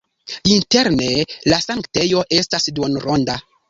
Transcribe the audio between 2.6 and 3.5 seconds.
duonronda.